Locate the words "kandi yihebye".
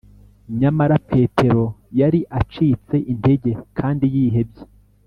3.77-4.63